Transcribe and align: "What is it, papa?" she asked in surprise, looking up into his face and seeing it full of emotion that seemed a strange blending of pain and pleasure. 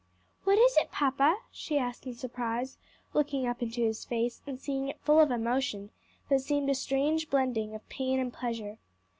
"What 0.45 0.57
is 0.57 0.77
it, 0.77 0.91
papa?" 0.91 1.37
she 1.51 1.77
asked 1.77 2.07
in 2.07 2.15
surprise, 2.15 2.79
looking 3.13 3.45
up 3.45 3.61
into 3.61 3.81
his 3.81 4.03
face 4.03 4.41
and 4.47 4.59
seeing 4.59 4.87
it 4.89 4.99
full 5.01 5.19
of 5.19 5.29
emotion 5.29 5.91
that 6.27 6.41
seemed 6.41 6.71
a 6.71 6.73
strange 6.73 7.29
blending 7.29 7.75
of 7.75 7.87
pain 7.87 8.19
and 8.19 8.33
pleasure. 8.33 8.79